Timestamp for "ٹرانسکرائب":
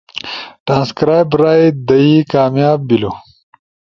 0.65-1.29